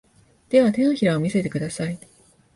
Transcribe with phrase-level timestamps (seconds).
[0.49, 1.99] では、手のひらを見せてください。